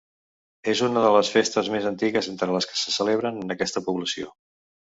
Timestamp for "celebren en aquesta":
2.97-3.89